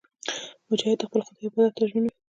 مجاهد 0.69 0.97
د 0.99 1.03
خپل 1.07 1.21
خدای 1.25 1.45
عبادت 1.49 1.73
ته 1.77 1.83
ژمن 1.89 2.03
وي. 2.05 2.11